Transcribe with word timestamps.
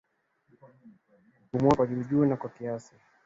Kupumua 1.51 1.75
kwa 1.75 1.87
juujuu 1.87 2.25
na 2.25 2.37
kwa 2.37 2.49
kasi 2.49 2.95